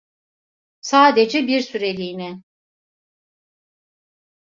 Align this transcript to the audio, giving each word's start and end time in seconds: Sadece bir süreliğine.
Sadece 0.81 1.47
bir 1.47 1.61
süreliğine. 1.61 2.43